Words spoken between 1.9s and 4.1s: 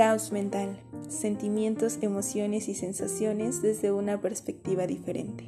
emociones y sensaciones desde